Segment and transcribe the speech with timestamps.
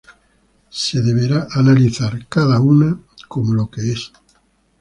[0.01, 2.17] Cada una deberá ser analizada
[3.27, 4.11] como lo que es.